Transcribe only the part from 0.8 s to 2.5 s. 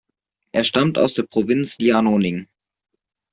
aus der Provinz Liaoning.